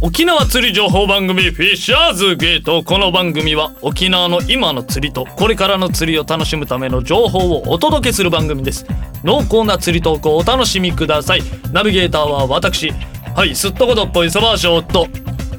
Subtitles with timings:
[0.00, 2.84] 沖縄釣り情報番組フィッシャーズゲート。
[2.84, 8.86] この番組は沖縄の今の釣りとこれからの釣りを楽しむための情報をお届けする番組です。
[9.24, 11.42] 濃厚な釣りトークをお楽しみください。
[11.72, 12.92] ナビゲーターは私
[13.34, 15.08] はいすっとことっぽいそばショーと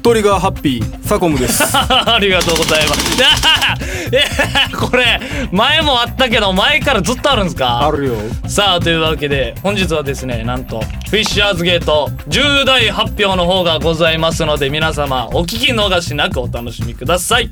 [0.02, 1.62] トリガーハッピーサコムです。
[1.76, 3.22] ありがとうございます。
[4.16, 4.24] え
[4.74, 5.20] これ
[5.52, 7.86] 前もあったけど前からずっとあるんですか？
[7.86, 8.14] あるよ。
[8.48, 17.50] さあというわけで本日はですねなんとフィッシャーズゲート重大発表の方がございますので皆様お聞き逃しなくお楽しみください。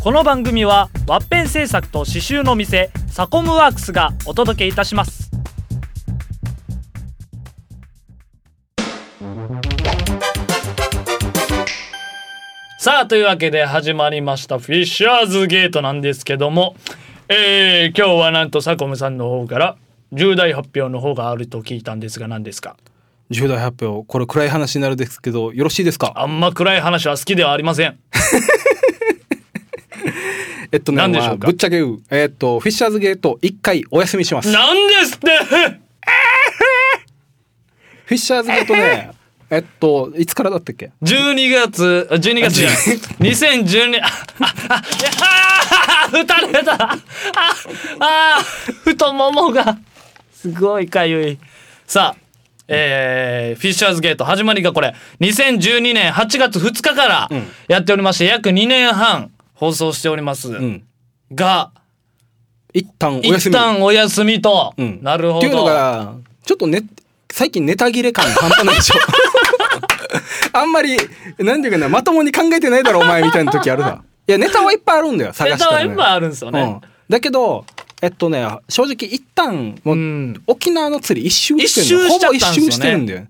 [0.00, 5.30] この番組はワッペン製作と刺繍の店サコムワークスがお届けいたします
[12.94, 16.76] さあというわけで始まりましたフィッシャーズゲートなんですけども。
[17.28, 19.76] えー、今日はなんとサコムさんの方から
[20.12, 22.76] 重大発表の方があると聞いたんですが何ですか？
[23.30, 26.12] 重大発表これ暗い話になるんですけどよろしいですか？
[26.14, 27.98] あんま暗い話は好きではありません。
[30.70, 31.38] えっとね何でしょうか？
[31.38, 34.48] まあぶっちゃけ言うえっとフィッシャーズゲート一回お休みします。
[34.50, 35.30] フなんですって！
[38.10, 39.10] ィッシャーズゲートね
[39.54, 42.76] えっといつからだったっけ？12月あ12月じゃない
[43.34, 44.06] 2012あ
[44.68, 44.82] あ
[46.06, 46.98] あ打たれたあ
[48.00, 49.78] あー太ももが。
[50.32, 51.38] すごいかゆい。
[51.86, 52.20] さあ
[52.66, 54.96] えー、フィッシャーズゲート始まりがこれ。
[55.20, 57.46] 2012年8月2日からうん。
[57.68, 60.82] やっておりまして約2年半放送しております、うん。
[61.32, 61.70] が
[62.72, 64.98] 一旦お休一み旦お休みと、うん。
[65.00, 65.38] なるほど。
[65.38, 66.14] っていうのが
[66.44, 66.82] ちょっとね
[67.30, 68.94] 最近ネタ切れ感半端ないでしょ
[70.52, 70.96] あんまり
[71.38, 74.02] なんていうかなまともに考えてないだろお前みたいな時あるさ。
[74.26, 76.60] いやネタはいっぱいあるんだよ探ネしたら、ね、タはいっぱいあるんですよね。
[76.62, 77.66] うん、だけど
[78.00, 80.42] えっとね正直一旦もう、うん。
[80.46, 83.26] 沖縄の釣り一周してるほぼ一周してるんだよ。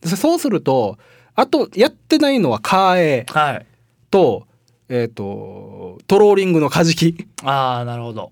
[0.00, 0.98] でそうすると
[1.34, 3.66] あとやってないのはカーエはい。
[4.10, 4.46] と
[4.90, 7.26] えっ、とトローリングのカジキ。
[7.44, 8.30] ああなるほど。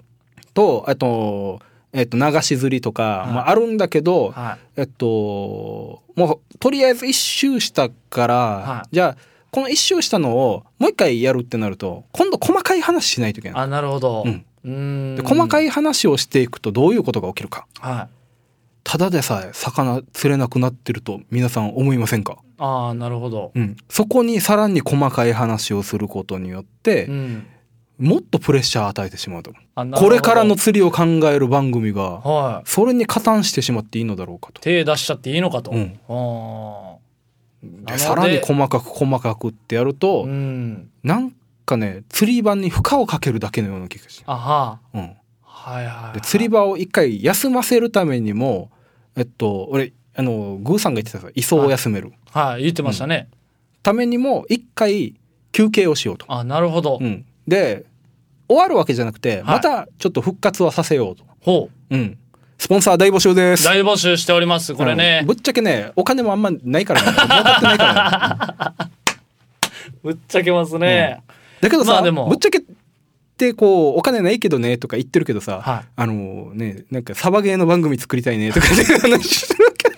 [0.55, 1.61] とあと
[1.93, 3.33] えっ、と流し釣りとか、い。
[3.33, 4.81] まあ、あるんだけど、はい。
[4.81, 8.89] えっともうとりあえず一周したから、はい。
[8.95, 13.63] じゃあこの一周したのをもう一回やるってなると今度細かい話しないといけない。
[13.63, 14.25] あなるほど。
[14.65, 15.17] うん。
[15.17, 17.67] で細かい話をしていくとどういうことが起きるか。
[17.81, 18.17] はい。
[18.85, 23.51] ただでさえ魚釣れなくなってると皆さん思いませんか、ああなるほど。
[23.55, 27.47] うん、そこにさらに細かい話をすることによって、うん
[27.99, 29.53] もっとプレッシャー与えてしまうと。
[29.95, 32.69] これからの釣りを考える番組がはい。
[32.69, 34.61] それに加担してしまっていいのだろうかと。
[34.61, 35.99] 手出しちゃっていいのかと、うん。
[37.99, 40.91] さらに細かく細かくってやると、ーうん。
[41.03, 41.33] なん
[41.65, 44.79] かね釣り場に負荷をかけるだけのような気がして、あは。
[44.93, 45.01] うん、
[45.43, 46.15] はいはいはい。
[46.15, 48.71] で釣り場を一回休ませるためにも
[49.17, 52.13] えっと俺あのグーさんが言ってたさ磯を休める。
[52.31, 52.63] はい。
[52.63, 53.29] 言ってましたね、
[53.83, 55.15] ためにも一回
[55.53, 56.27] 休憩をしようと。
[56.29, 57.85] あなるほど、うん、で
[58.49, 59.43] 終わるわけじゃなくて、はい。
[59.45, 61.25] またちょっと復活はさせようと。
[61.41, 61.97] ほう。
[61.97, 62.19] ん、
[62.59, 63.63] スポンサー大募集です。
[63.63, 65.21] う大募集しておりますこれね。
[65.23, 65.27] うん。
[65.29, 67.09] ぶっちゃけねお金もあんまないからね。
[67.13, 68.91] 儲かってないからね。
[70.03, 71.21] ぶっちゃけますね、
[71.61, 72.29] だけどさ、まあでも。
[72.29, 72.63] ぶっちゃけっ
[73.37, 75.85] てこうお金ないけどねとか言ってるけどさ、はい。
[75.97, 79.97] あのねなんかサバゲーの番組作りたいねとかって話してるけど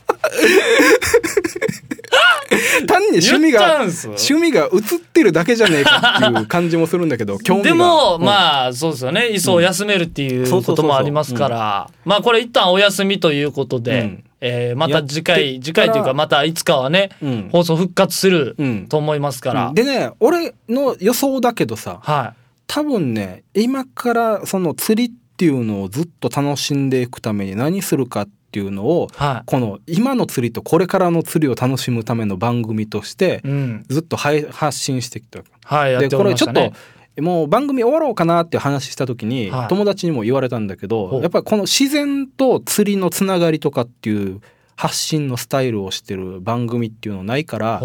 [2.98, 7.68] 単に趣味が趣味が映ってるだけじゃねえかっていう感じもするんだけど 興味が。
[7.70, 8.24] でも、うん。
[8.24, 9.28] まあそうですよね。
[9.28, 11.90] 磯を休めるっていうこともありますから。
[12.04, 14.24] まあこれ一旦お休みということで、うん。
[14.40, 17.48] えーまた次回次回というかまたいつかはね、うん。
[17.50, 18.86] 放送復活するうん。
[18.88, 19.74] と思いますから、うん。
[19.74, 22.34] でね俺の予想だけどさは
[22.66, 29.16] 多分ね今からその釣りっていうのをずっと楽しんでいくために何するかっていうのをい。
[29.16, 35.40] はこの今の釣りとこれからの釣りを楽しむための番組としてい、うん、ずっとはい発信してきた。
[35.64, 36.72] はいでこれちょっと
[37.20, 39.68] もう番組終わろうかなって話した時にはい。
[39.68, 44.40] 友達にも言われたんだけどやっぱりこの自然と釣りのつながりとかっていう
[44.76, 47.82] 発信のスタイルをしてる番組っていうのないから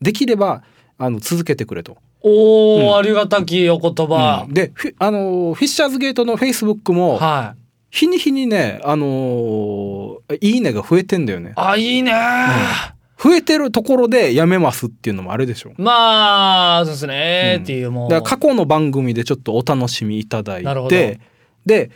[0.00, 0.62] できれば
[0.96, 1.96] あの続けてくれと。
[2.20, 2.96] おー、うん。
[2.96, 4.54] ありがたきお言葉、うん。
[4.54, 11.52] であのフィッシャーズゲートのフェイスブックもはい日に日にねあのいいねが増えてんだよね。
[11.56, 12.12] あいいね
[13.20, 15.72] 増えてるところでやめますっていうのもあれでしょ。
[15.76, 17.62] まあそうですね、うん。
[17.64, 18.10] っていうもう。
[18.10, 21.20] だ過去の番組でちょっとお楽しみいただいて。
[21.66, 21.90] で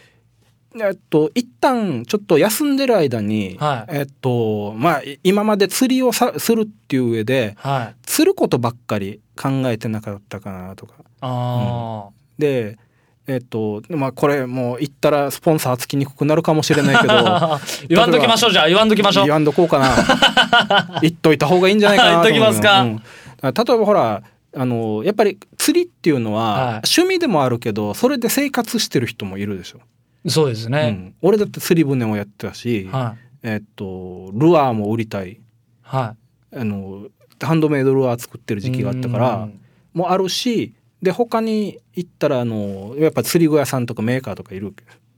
[0.75, 3.99] えっと一旦ちょっと休んでる間に、はい。
[3.99, 7.97] えっとまあい今まで釣りをさするっていう上ではい。
[8.05, 10.95] 釣ることばっかり考えてなかったかなとか。
[11.21, 12.09] あ
[12.39, 12.79] で
[13.27, 17.13] えっとまあこれもう言ったらスポンサーつきにくくなるかもしれないけど。
[17.13, 19.25] あ、 言わんときましょうじゃあ言わんときましょう。
[19.25, 20.99] 言わんとこうかな。
[21.03, 22.83] 言っといた方がいいんじゃないかなと思う言っときますか。
[22.83, 23.03] うん。
[23.43, 24.23] あ例えばほら
[24.55, 26.67] あのやっぱり釣りっていうのは、はい。
[26.97, 29.81] 趣味でもあるけどそれで生活してる人もいるでしょ、
[30.27, 30.81] そうですね。
[30.81, 33.19] うん、俺だって釣り船をやってたし、はい。
[33.45, 35.41] えっとルアーも売りたい。
[35.83, 36.17] は
[36.55, 37.07] あの
[37.41, 38.63] ハンドメイドルアー作ってるい。
[38.63, 39.61] 時期があったからうん。
[39.95, 44.73] もあるしで他に行ったらあのやっぱ釣り具屋さんとかメーカーとかいる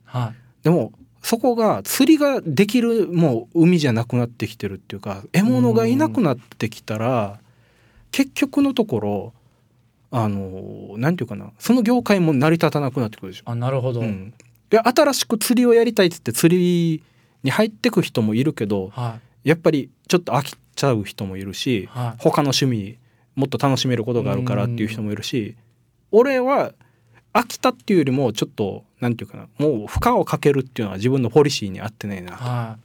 [0.05, 0.63] はい。
[0.63, 0.91] でも
[1.21, 7.39] そこが釣りができるもう海じゃなくなってきてるっていうか獲物がいなくなってきたら
[8.11, 9.33] 結局のところ
[10.11, 13.43] あのなんていうかなその業界も成り立たなくなってくるでしょ。
[13.45, 14.01] あ、なるほど。
[14.01, 14.33] うん、
[14.69, 17.03] で新しく釣りをやりたいっつって釣り
[17.43, 21.85] に入ってく人もいるけどはやっぱりちょっと飽きちゃう人もいるしい。
[21.87, 22.21] はい。
[22.21, 22.97] 他の趣味
[23.35, 25.55] もっと楽しめることがあるからっていう人もいるし
[26.17, 26.73] 俺は
[27.33, 32.77] 飽きたっていうよりもちょっとなんていうかなもう負荷をかけるっていうのは自分のポリシーに合ってないなは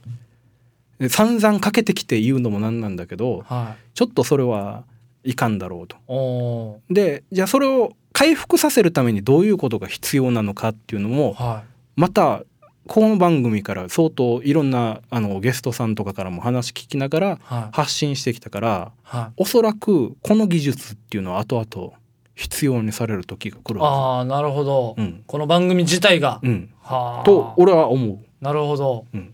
[0.99, 3.53] で散々かけてきて言うのもなんなんだけどい。
[3.53, 3.95] はい。
[3.95, 4.83] ちょっとそれは
[5.23, 6.79] いかんだろうと。
[6.93, 11.43] でじゃあそれを回復させるためにどういうことが必要なのかっていうのもー。
[11.43, 11.63] は
[11.95, 12.43] また
[12.87, 17.37] この番組から相当いろんなあのゲストさんとかからも話聞きながらい。
[17.41, 17.75] はい。
[17.75, 19.33] 発信してきたからはい。
[19.37, 21.93] おそらくこの技術っていうのは後々
[22.41, 24.95] 必要にされる時が来るはああ、なるほど。
[24.97, 25.03] ず。
[25.03, 26.39] うんこの番組自体が。
[26.41, 27.23] うん、はあ。
[27.23, 28.19] と俺は思う。
[28.41, 29.05] なるほど。
[29.13, 29.33] うん、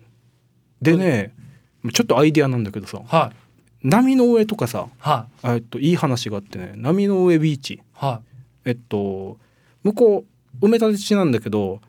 [0.82, 1.34] でね
[1.94, 3.88] ちょっとアイデアなんだけどさはい。
[3.88, 7.80] 波の上とかさはえっといい話があってね波の上ビーチい。
[7.94, 8.22] は
[8.66, 9.38] えっと
[9.84, 10.26] 向こ
[10.62, 11.80] う埋め立て地なんだけど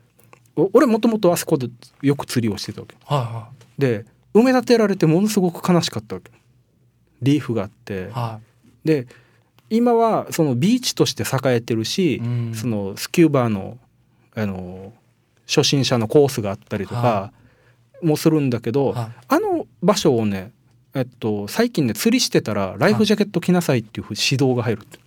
[0.55, 1.67] お俺もともとあそこで
[2.01, 2.97] よく釣りをしてたわけい。
[3.03, 6.31] はで埋め立てられてものすごく悲しかったわけ
[7.21, 7.97] リーフがあってい。
[7.97, 8.11] はい。
[8.11, 8.39] は
[8.85, 9.07] で
[9.69, 12.19] 今はそのビーチとして栄えてるしい。
[12.19, 13.77] うんそのスキューバーの
[14.35, 14.93] あの
[15.47, 17.31] 初心者のコースがあったりとかは
[18.01, 20.51] もするんだけど、はあの場所をね
[20.93, 24.99] えっと最近ね釣りしてたらライフジャケット着なさいっていうふうに指導が入るって。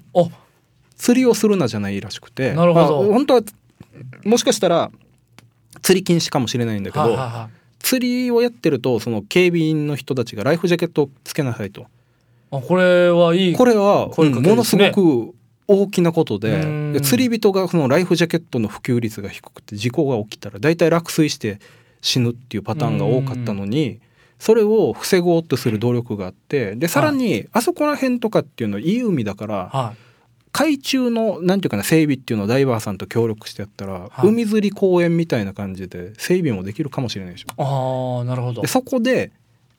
[0.97, 3.43] 釣りをするなじゃないらしくてなるほどまあ本当は
[4.25, 4.93] もしかしたら
[5.81, 7.51] 釣り禁止かもしれないんだけど、はいはいは
[7.83, 11.85] 釣りをやってるとその警備員の人たちがライフジャケットをつけなさいとい。
[12.53, 13.55] あ、これはいい。
[13.55, 15.35] これは、声かけうんものすごく
[15.67, 21.61] 大きなことで釣り人がそのライフジャケットの普及率が低くて事故が起きたら大体落水して
[22.03, 24.01] 死ぬっていうパターンが多かったのに
[24.39, 29.95] それを防ごうとする努力があってでさらにあそこら辺とかっていうのはいい海だからは
[30.53, 34.29] 海中のなんていうかな整備っていうのをダイバーさんと協力してやったら、はい。
[34.29, 38.19] 海釣り公園みたいな感じで整備もできるかもしれないでしょ。
[38.19, 38.61] ああなるほど。
[38.61, 39.33] でそこで、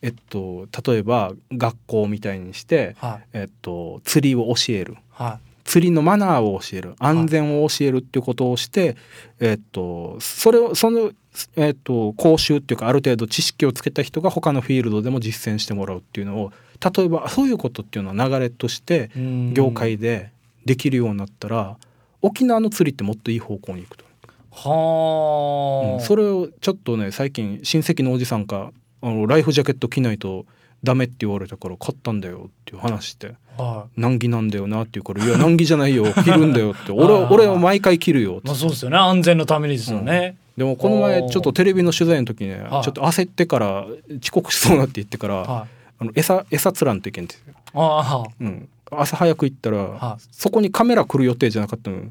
[0.03, 3.27] えっと、例えば学校みたいにして、はい。
[3.31, 4.97] えっと、釣りを教える。
[5.09, 6.95] は釣りのマナーを教える。
[6.99, 8.97] 安全を教えるっていうことをして、
[9.39, 11.11] えっと、それをその、
[11.55, 16.51] えっと、講習っていうかある程度知識をつけた人が他のフィールドでも実践してもらうっていうのを
[16.95, 19.09] 例えばそういうことっていうのは流れとして
[19.53, 20.31] 業界で
[20.65, 21.77] できるようになったら
[22.21, 24.05] 沖縄の釣りってもっといい方向に行くと。
[24.51, 26.01] はあ、うん。
[26.01, 28.71] それをちょっとね最近親戚のおじさんか
[29.03, 30.45] あのライフジャケット着ないと
[30.83, 36.91] ダメって言われたから買ったんだよっていう話しては難儀なんだよなっていうから「いや難儀じゃないよ 着るんだよ」って。
[36.91, 38.47] 俺は俺は毎回着るよって。
[38.47, 38.97] いまあそうですよね。
[38.97, 42.83] 安全のためにですよね、でもこの前ちょっとテレビの取材の時ねはい。
[42.83, 43.85] ちょっと焦ってから
[44.21, 45.69] 遅刻しそうなって言ってからはい。
[45.99, 52.01] あの餌餌釣らんといけんですよ、あうん、朝早く行ったらはそこにカメラ来る予定じゃなかったの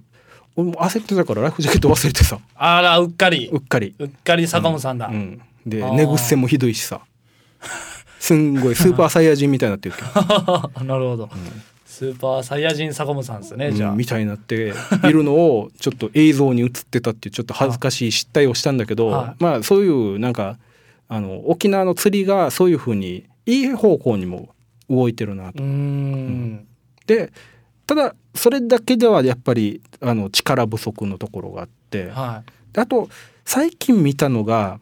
[0.57, 2.39] 俺も焦ってたからライフジャケット忘れてさ。
[2.55, 3.49] ああらうっかり。
[3.51, 3.95] うっかり。
[3.99, 5.95] うっかり坂本さんだ、うん、であー。
[5.95, 7.01] 寝癖もひどいしさ。
[8.23, 11.29] すんごいスーパーサイヤ人みたいになってるけど、 なるほど、
[11.85, 13.75] スーパーサイヤ人坂本さんですね、うん。
[13.75, 13.97] じゃあ。
[13.97, 20.59] みたいになっているのをちょっと映像に映ってたっていうちょっと恥ずかしい失態をしたんだけど、はまあそういうなんか
[21.09, 24.51] あの沖縄の釣りがそういうふうにいい方向にも
[24.89, 25.61] 動いてるなと。
[25.61, 26.67] うーん。
[27.07, 27.33] で
[27.89, 33.09] ただそれだけではやっぱりあの力不足のところがあって、はであと
[33.45, 34.79] 最近見たのが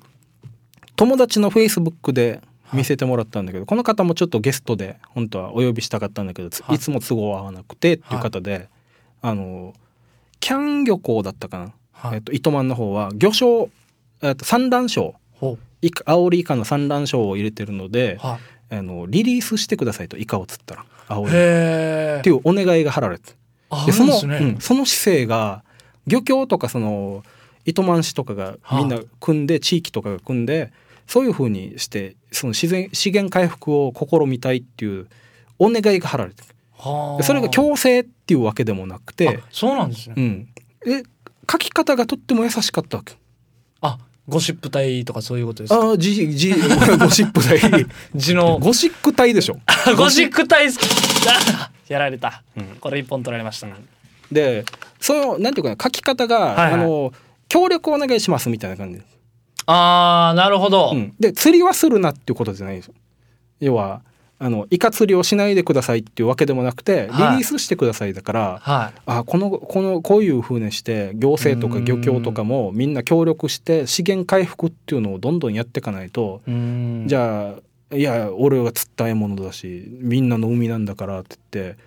[1.00, 2.42] 友達のフェイスブックで
[2.74, 6.76] 見せてもらったんだけど、この方もちょっとゲストで本当はお呼びしたかったんだけど、つはい。
[6.76, 8.68] い、つも都合合わなくてっていう方で、
[9.22, 9.72] あの
[10.40, 13.70] キャン漁港だったかな、いはい、えっと、糸満の方は魚礁、
[14.20, 18.38] えっと、産卵礁ほイカアオリイカの産卵礁を入れてるのであ
[18.70, 23.32] のリリースしてくださいとイカを釣ったらアオいリっていうお願いが貼られて
[23.70, 25.64] あでそのね、うんその姿勢が
[26.06, 27.22] 漁協とかその
[27.64, 30.72] 糸満市とかがみんな組んで、地域とかが組んで
[31.10, 35.08] そういうふうにしてその自然資源回復を試みたいっていう
[35.58, 36.44] お願いが貼られて
[37.22, 40.48] それが強制っていうわけでもなくてあ、そうなんですね、うん、
[40.84, 41.02] で
[41.50, 43.16] 書き方がとっても優しかったわけ。
[43.80, 43.98] あ
[44.28, 45.80] ゴシップ隊とかそういうことですか？
[45.80, 47.58] ああ、じ、じ、 ゴシップ隊。
[48.14, 48.60] 字の。
[48.60, 49.58] ゴシック隊でしょ。
[49.98, 50.86] ゴシック隊好き。
[51.28, 53.66] あやられた、うんこれ一本取られました、
[54.30, 54.64] で
[55.00, 56.72] そのなんていうかな書き方が、はいはい。
[56.74, 57.12] あの
[57.48, 59.00] 協力お願いしますみたいな感じ
[59.70, 61.14] あーなるほど、うん。
[61.20, 62.94] で釣りはするなっていうことじゃないですよ。
[63.60, 64.02] 要は
[64.42, 69.00] あのイカ釣りをしないでくださいっていうわけでもなくてリリはいースしてくださいだから、はい。
[69.04, 77.54] あこのこのこういうふうにして行政とか漁協とかもみんな協力して資源回復っていうのをどんどんやっていかないと、じゃ
[77.92, 81.78] あいや俺が釣った獲物だしみんなの海なんだからって言って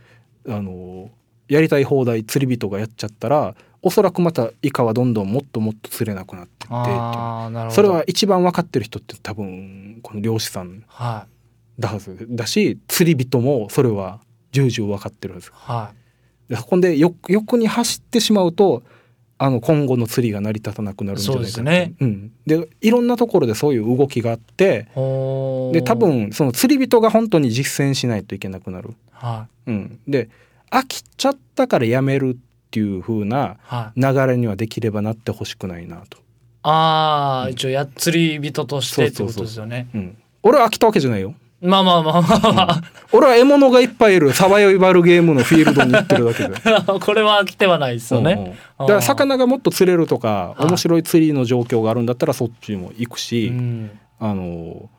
[0.50, 1.10] あの
[1.48, 11.28] やりたい放題釣り人がやっちゃったらおそらくまたイカはどんどんもっともっと釣れなくなってってそれは一番分かってる人って多分この漁師さんは
[11.78, 14.22] だはずだし釣り人もそれは
[14.54, 15.50] 重々分かってるはず。
[15.50, 15.52] い。
[15.54, 15.94] は
[16.48, 18.84] でほんでよ横に走ってしまうと
[19.38, 21.94] あの今後の釣りが成り立たなくなるんじゃないかね。
[22.00, 24.88] うん、でいろんなところでそういう動きがあって
[25.74, 28.92] で多分その釣り人が本当に実践しないといけなくなる。
[29.12, 30.30] はうん、で
[30.72, 33.58] 飽きちゃったからやめるっていう風な
[33.96, 36.18] 流れにはできればなってほしくないなと。
[36.64, 39.90] ああ一応や釣り人としてってことですよね。
[39.94, 41.36] うん、俺は飽きたわけじゃないよ。
[41.62, 46.56] まあまあまあまあま俺は獲物がいっぱいいるサバイバルゲームのフィールドに行ってるだけで。
[46.66, 48.52] あ これは飽きてはないですよね、うんうん。
[48.52, 48.56] だ
[48.88, 50.66] から魚がもっと釣れるとかはい。
[50.66, 53.92] 面白い釣りの状況があるんだったらそっちも行くし、うん。
[54.20, 54.90] あの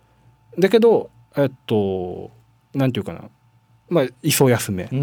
[0.58, 2.30] だけどえっと
[2.72, 3.22] なんていうかな。
[3.90, 4.84] まあ磯休め。
[4.84, 4.98] っうー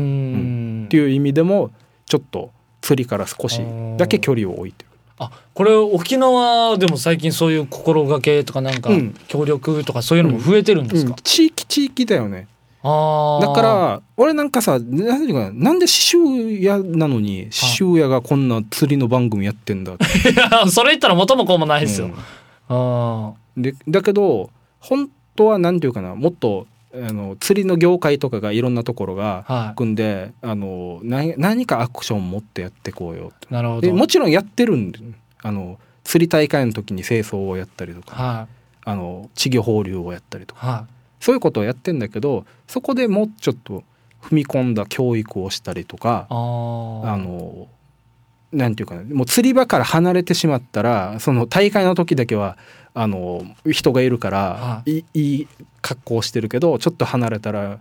[0.85, 1.71] んていう意味でも
[2.05, 2.51] ちょっと
[2.81, 3.61] 釣りから少し
[3.97, 4.89] だけ距離を置いてる。
[5.19, 9.13] あこれ沖縄でも最近そういう心がけとかなんかうん。
[9.27, 11.15] 協力とかそういうのも増えてるんですか、うん。
[11.23, 12.47] 地域地域だよね。
[12.83, 12.89] だ
[13.53, 22.15] から俺なんかさなんていうかななんで刺繍屋なのに刺繍屋がこんな釣りの番組やってんだって、 いやそれ言ったら元も子もないですよ、うん。
[22.69, 34.99] あでだけど本当はなんていうかなもっとあの釣りの業界とかがいろんなところが組んであの何何かアクション持ってやってこうよいなるほでどもちろんやってるんで
[35.41, 38.47] あの釣り大会の時に清掃をやったりとかは
[38.83, 40.67] あの稚魚放流をやったりとか。
[40.67, 40.69] い。
[40.69, 40.87] は
[41.21, 43.83] そういうことをやってんだけどそこでもうちょっと
[44.21, 47.67] 踏み込んだ教育をしたりとかあの
[48.51, 52.57] なんていうかなもう釣り場から離れてしまったらその大会の時だけは
[52.93, 55.05] あの人がいるから、、はい。
[55.13, 55.47] いい
[55.81, 57.79] 格好してるけどちょっと離れたら、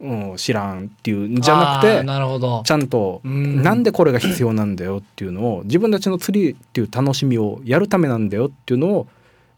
[0.00, 2.62] うん、知らんっていうんじゃなくてなるほど。
[2.64, 3.62] ちゃんとうん。
[3.62, 9.06] なんでこれが必要なんだよっていうのを自分たちの釣りっていう楽しみをやるためなんだよっていうのを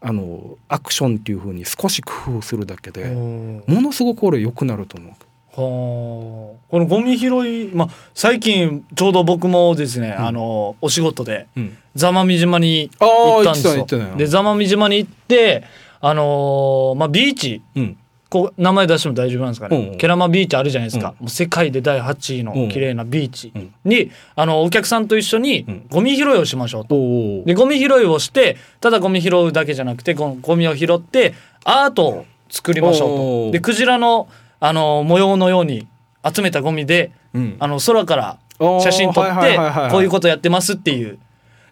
[0.01, 5.13] あのアクションっていう風に少し工夫するだけでほものすごく俺良くなると思う。
[5.53, 10.25] うほうこのゴミ拾いまあ最近ちょうど僕もですね、うん。
[10.27, 11.77] あのお仕事でうん。
[11.95, 13.85] 座間味島にあ行ったんですよ。
[14.17, 15.63] で座間味島に行って
[16.01, 17.61] あのーまあビーチ。
[17.75, 17.97] うん。
[18.29, 19.97] こう名前出しても大丈夫なんですかね、うんうん。
[19.97, 23.73] ケラマビーチあるじゃないですか、もう世界で第8位の綺麗なビーチうん。
[23.85, 25.87] に、あのお客さんと一緒にうん。
[25.89, 26.95] ゴミ拾いをしましょうと。
[26.95, 33.21] おでゴミ拾いをしてただゴミ拾うだけじゃなくてゴゴミを拾ってアートを作りましょうおと。
[33.49, 33.51] ー。
[33.51, 34.27] でクジラの
[34.59, 35.87] あの模様のように
[36.23, 38.37] 集めたゴミでうんあの空から
[38.81, 39.57] 写真撮って
[39.91, 41.19] こういうことやってますっていう。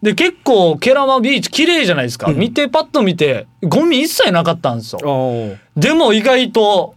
[0.01, 5.57] で結構ケラマビーチ綺麗じゃないですか、うん見てパッと見てゴミ一切なかったんですよ。
[5.75, 6.95] でも意外と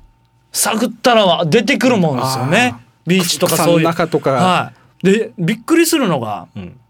[0.52, 2.80] 探ったらは出てくるもんですよねあ。
[3.06, 3.84] ビーチとかそういう。
[3.84, 5.06] 中とか、はい。
[5.06, 6.80] でびっくりするのがうん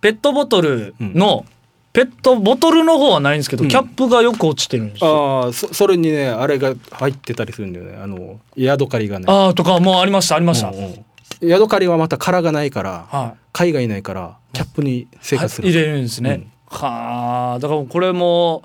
[0.00, 1.44] ペットボトルの、
[1.92, 3.68] ペットボトルの方はないんですけど、うん。
[3.68, 5.44] キャップがよく落ちてるんですよ。
[5.44, 7.98] ああそそれにねあれが入ってたりするんだよね。
[8.00, 9.24] あのヤドカリがね。
[9.28, 10.70] ああとかもうありましたありました。
[10.70, 11.04] うんうん。
[11.48, 15.38] ヤドカリはまた殻がないから、は貝がいないからキャップに生い。
[15.40, 16.46] 活する、入れるんですね。
[16.66, 18.62] はあだからこれも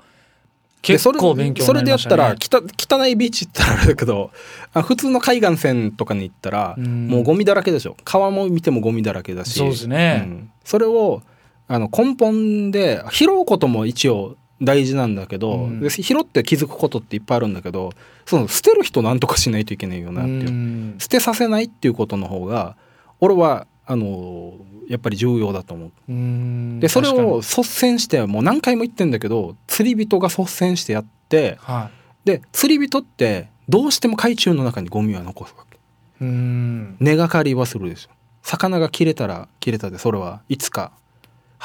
[0.82, 2.14] で結構勉強になりましたね。
[2.16, 4.30] それでやったら汚汚いビーチって言ったらあれだけど
[4.72, 7.08] あ普通の海岸線とかに行ったら、うん。
[7.08, 7.96] もうゴミだらけでしょ。
[8.04, 9.58] 川も見てもゴミだらけだし。
[9.58, 10.18] そうですね。
[10.18, 10.50] ん。
[10.64, 11.22] それを
[11.68, 15.80] あの根本で拾うことも一応大事なんだけど、うん。
[15.80, 17.92] で拾って気づくことっていっぱいあるんだけど
[18.24, 20.94] その捨てる人なんとかしないといけないよなっていう、うん。
[20.98, 22.76] 捨てさせないっていうことの方が
[23.20, 24.54] 俺はあの
[24.88, 25.92] やっぱり重要だと思う。
[26.08, 26.80] うん。
[26.80, 31.90] でそれを率先してもう何回も言ってんだけど釣り人が率先してやっては
[32.24, 35.76] で釣り人ってどうしても海中の中にゴミは残すわけ。
[35.76, 35.78] い。
[36.22, 36.96] うん。
[37.00, 38.10] 根がかりはするでしょ。
[38.42, 40.92] 魚が切れたら切れたでそれはいつか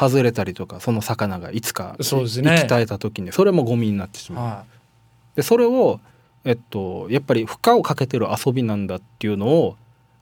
[0.09, 2.49] 外れたりとかその魚がいつかそうですね。
[2.57, 4.45] 生き絶えた時にそれもゴミになってしまう。
[4.45, 4.63] は
[5.35, 5.99] でそれを
[6.43, 9.75] えっとやっぱり負荷をかけてる遊びなんだっていうのを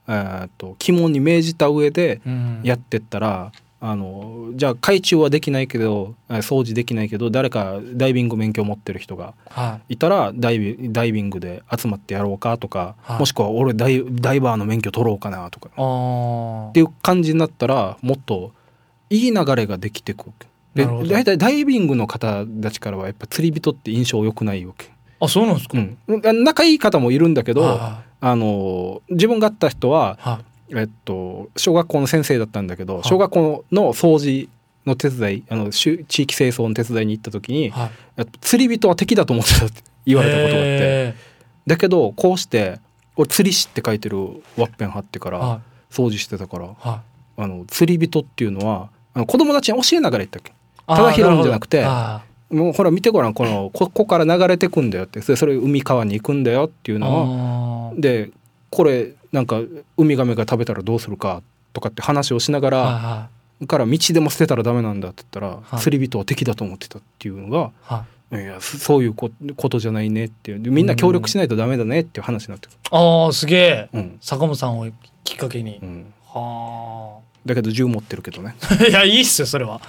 [0.06, 2.28] えーっと肝に銘じた上でい。
[2.28, 2.60] うん。
[2.62, 9.96] やってったらあのじゃあ海中はできないけどあ掃除できないけど誰かダイビング免許を持ってる人がはい。
[9.96, 13.18] たらダイビダイビングで集まってやろうかとか、はい。
[13.20, 15.68] もしくは俺ダイダイバーの免許取ろうかなとか。
[15.68, 18.52] っていう感じになったらもっと
[19.10, 20.46] いい流れができてくわけ。
[20.74, 24.88] で大体ダイビングの方たちからはやっぱ釣り人って印象良くないわけ、
[25.18, 33.02] あそうなんですか、うん、仲いい方もいるんだけどはあの自分が会った人は、えっと、小学校の先生だったんだけどい。
[33.04, 34.48] 小学校の掃除
[34.86, 37.72] の手伝いあのし地域清掃の手伝いに行った時に
[38.40, 40.68] 釣り人は敵だと思ってたって言われたことがあって。
[40.70, 41.14] へ
[41.66, 42.80] だけどこうして
[43.16, 44.18] 俺釣り師って書いてる
[44.56, 46.74] ワッペン貼ってから掃除してたから
[47.36, 50.50] あの釣り人っていうのはあの子供たちに教えながら言ったっけ？
[50.50, 50.54] い
[50.86, 55.20] ただ拾うんじゃなくてあもうほら見てごらんこのここから流れてくんだよって。
[55.22, 58.30] それそれ海川に行くんだよっていうーのをで
[58.70, 59.60] これなんか
[59.96, 63.28] ウミガメが食べたらどうするかとかって話をしながら、
[63.68, 65.80] から道でも捨てたらダメなんだって言ったら、はい。
[65.80, 68.36] 釣り人は敵だと思ってたっていうのがはい。
[68.42, 70.60] いやそそういうこことじゃないねっていう。
[70.60, 73.88] でみんな協力しないとダメだねっていう話になってくる、ああすげえ。
[73.92, 74.18] うん。
[74.20, 74.90] 坂本さんを
[75.22, 75.78] きっかけに。
[75.80, 78.56] うん、はだけど銃持ってるけどね。
[78.80, 79.80] あ いやいいっすよそれは。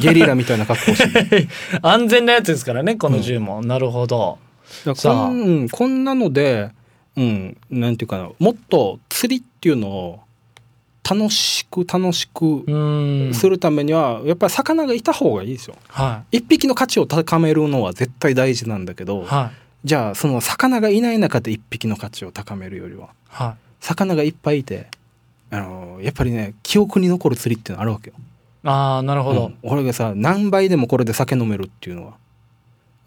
[0.00, 1.48] ゲリラみたいな格好をして
[1.82, 4.38] 安全なやつですからねこの銃も、なるほど。
[4.84, 6.70] ださあこんうんこんなので、
[7.16, 10.20] うん、なんていうかなもっと釣りっていうのを
[11.08, 12.64] 楽しく楽しく
[13.34, 15.76] するためにはやっぱり魚がいた方がいいですよ。
[15.88, 19.86] は一匹の価値を高めるのは絶対大事なんだけど、いはい。
[19.86, 23.64] じゃあその魚がいない中で一匹の価値を高めるよりははい。
[23.80, 24.88] 魚がいっぱいいて
[25.50, 28.16] あのやっぱりね記憶に残る釣りっていうのあるわけよ。
[28.64, 29.58] ああなるほど、うん。
[29.62, 32.14] 俺がさ何杯でもこれで酒飲めるっていうのは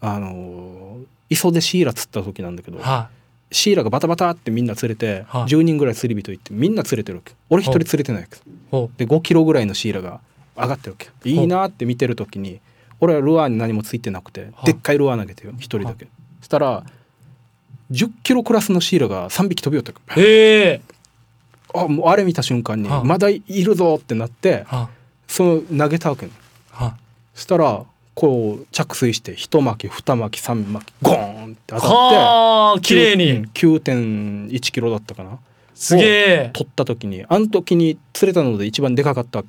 [0.00, 3.08] あの磯でシイラ釣った時なんだけど、は
[3.50, 5.42] シイラがバタバタってみんな釣れて、はい。
[5.44, 10.20] 10人ぐらい釣り人行ってみんな釣れてるわけ俺一人釣れてないわけで5キロぐらいのシイラが
[10.56, 12.60] 上がってるわけいいなって見てる時に
[13.00, 14.66] 俺はルアーに何もついてなくてはい。
[14.66, 16.06] でっかいルアー投げてよ一人だけ。
[16.40, 16.84] そしたら
[17.90, 20.80] 10キロクラスのシイラが3匹飛び寄ったへえ
[21.82, 24.88] あもうあれ見た瞬間にはいまだいるぞってなっては
[25.26, 26.32] その投げたわけね
[26.70, 26.96] は
[27.34, 35.38] そしたらこう着水して一巻き二巻き三巻きゴーンって当たってはあ綺麗うんに9.1キロだったかな。
[35.74, 36.50] すげえ。
[36.52, 39.44] 取った時にあの時に釣れたので一番でかかったへ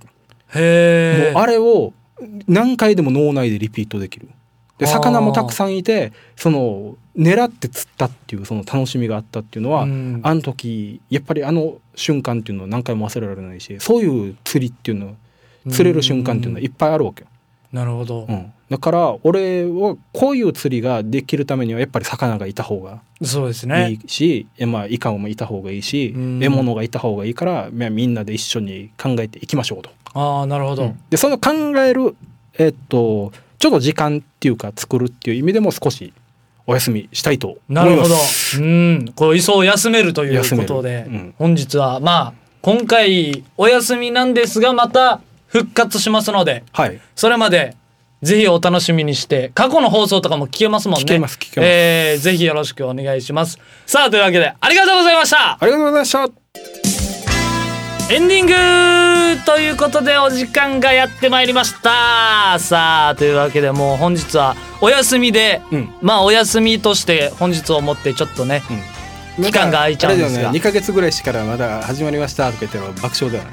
[0.53, 1.31] え。
[1.33, 1.93] もうあれを
[2.47, 4.29] 何回でも脳内でリピートできる。
[4.77, 10.21] で魚もたくさんいてその狙って釣ったっていうその楽しみがあったっていうのは、うん。
[10.23, 15.15] あの時やっぱりあの瞬間っていうのは何回も忘れられないしそういう釣りっていうの
[15.69, 17.27] 釣れる瞬間っていうのはいっぱいあるわけよ、
[17.73, 23.99] なるほど、うん、だから俺はこういう釣りができるためにはやっぱり魚がいた方がそうですいね。
[24.03, 26.39] いし、えまあ、イカもいた方がいいしうん。
[26.39, 29.89] 獲物がいた方がいいからまあみんなで一緒に考えていきましょうと。
[30.13, 31.51] ああなるほど、でその考
[31.81, 32.15] える
[32.57, 36.13] えっとちょっと時間っていうか作るっていう意味でも少し
[36.69, 38.15] お休みしたいとなるほど。
[38.57, 39.11] うん。
[39.15, 41.33] こう磯を休めるということで、うん。
[41.39, 47.01] 本日はまあ今回お休みなんですがまた復活しますのではい。
[47.15, 47.75] それまで
[48.21, 51.05] ぜひお楽しみにして過去の放送とかも聞けますもんね。
[51.05, 51.69] 聞けます聞けます。
[51.69, 53.57] えーぜひよろしくお願いします。
[53.87, 55.57] さあというわけでありがとうございました。
[55.59, 56.29] ありがとうございました。
[58.13, 58.45] エンディン
[59.37, 62.59] グということでお時間がやってまいりました。
[62.59, 65.93] さあというわけでもう本日はお休みで、うん。
[66.01, 69.43] まあお休みとして本日をもってちょっとね、うん。
[69.43, 70.51] 期間が空いちゃうんですが。
[70.51, 73.51] ね、2ヶ月ぐらいしてからまだ始まりましたとか言ってるの爆笑だよね。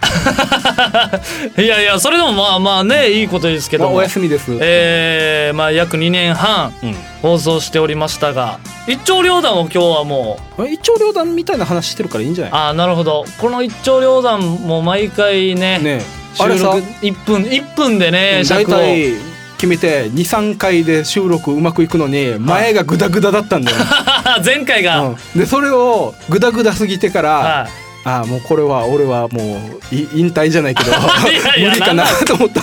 [1.64, 4.46] いやいやそれでもまあまあねいいことですけどまあ、も、お休みです。
[4.60, 6.96] えーまあ約2年半うん。
[7.22, 10.60] 放送しておりましたが一長両断を今日はもう。
[10.62, 12.52] まあ一長両断みたいな話してるからいいんじゃない？
[12.52, 13.24] ああなるほど。
[13.38, 16.02] この一長両断も毎回ねねえ。
[16.38, 19.14] あれさ収録1分1分でね大尺を体
[19.56, 23.76] 決めて23回で収録うまくいくのに前がグダグダだったんだよ、
[24.44, 25.16] 前回が、うん。
[25.34, 27.86] でそれをグダグダすぎてから、はい。
[28.08, 29.58] ああもうこれは俺はも
[29.90, 30.92] うい引退じゃないけど
[31.58, 32.62] 無理かなと思った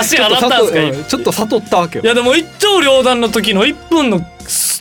[0.00, 2.04] 足洗ったんですか、うんちょっと悟ったわけよ。
[2.04, 4.20] いやでも一長両断の時の1分の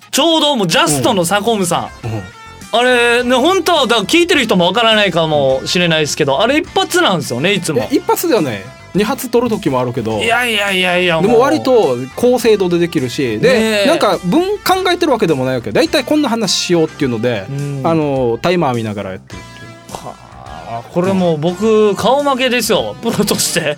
[0.09, 2.23] ちょうどもうジャストのサコムさん、うん。
[2.71, 7.87] あれね本当はだから聞いてる人もわからないかもしれないですけどあれ一発なんですよねいつも。
[7.91, 8.65] え一発だよね
[8.97, 13.87] 2発取る時もあるけどいやいやいやいやでも割と高精度でできるしねでえ。
[13.87, 15.71] なんか文考えてるわけでもないわけ。
[15.71, 17.81] 大体こんな話しようっていうのでうん。
[17.85, 20.05] あのタイマー見ながらやってるっていう。
[20.05, 23.77] はあこれもう僕顔負けですよプロとして。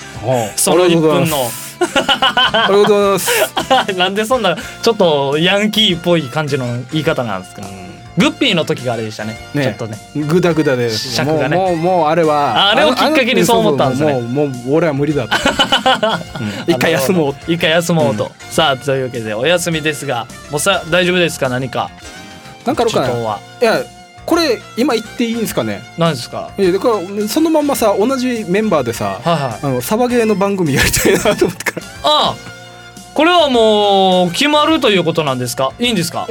[0.55, 0.85] その。
[0.85, 1.37] 1ありがとうござい分の
[1.81, 3.93] ありがとうございます。
[3.97, 7.61] なんでそんなちょっとヤンキーっぽい感じの言い方なんですか
[8.19, 9.37] グッピーの時があれでしたね。
[9.53, 9.63] ね。
[9.63, 9.97] ちょっとね。
[10.27, 10.91] グダグダで。
[10.91, 11.55] 尺がね。
[11.55, 12.71] もうもうもうあれは。
[12.71, 14.13] あれをきっかけにそう思ったんですね。
[14.13, 15.31] もうもう俺は無理だと、
[16.67, 16.73] うん。
[16.73, 17.35] 一回休もう。
[17.47, 21.49] 一回休もうと、さあというわけでお休みですがもうさ大丈夫ですか？
[21.49, 21.89] 何か。
[22.65, 23.07] なんかあるかな？
[23.61, 23.83] いや
[24.25, 25.81] これ今言っていいんですかね？
[25.97, 26.51] 何ですか？
[26.57, 29.65] いやだからそのまんまさ同じメンバーでさはいはい。
[29.65, 31.85] あのサバゲーの番組やりたいなと思ってから。
[32.03, 32.48] ああ
[33.19, 35.73] これはもう決まるということなんですか？
[35.77, 36.25] いいんですか？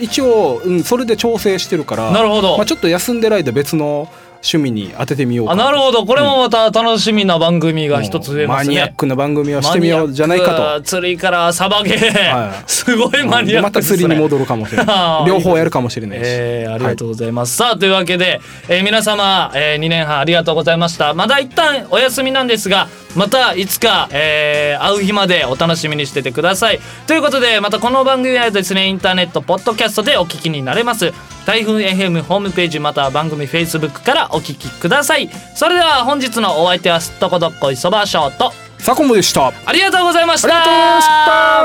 [0.00, 4.08] 一応、うん、それで調整してるからなるほど、まあ、ちょっと休んでる間別の
[4.42, 5.52] 趣味に当ててみようか。
[5.52, 6.06] あなるほど。
[6.06, 12.50] これもまた楽しみな番組が一つ増えますね、マニアックな番組をしてみようじゃないかマニアック釣りからサバゲー、はい。
[12.66, 21.12] すごいとマニアックまた釣りに戻るかもしれ あーない両方やるかもしれないし、えーありがとうございます、さあというわけで、えー皆様、え2年半ありがとうございました。
[21.14, 26.80] まだ一旦お休みなんですがまたいつか、えー会う日までお楽しみにしててください。
[27.06, 31.12] ということでまたこの番組はですねインターネットポッドキャストでお聞きになれます
[31.50, 35.28] 台風 FM ホームページまたは番組 Facebook からお聞きください。
[35.56, 39.52] それでは本日のお相手はすっとこどっこいそばショートサコモでした。
[39.66, 40.48] ありがとうございました。
[40.48, 41.12] ありがとうございました。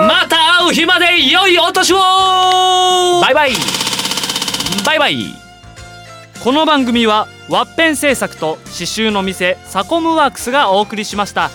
[0.08, 1.98] また会う日まで良いお年を。
[3.22, 3.52] バイバイ。
[4.84, 5.26] バイバイ。
[6.44, 11.52] この番組はワッペン製作と刺繍の店サコムワークスがお送りしました。